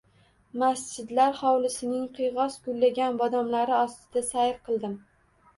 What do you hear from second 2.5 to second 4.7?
gullagan bodomlari ostida sayr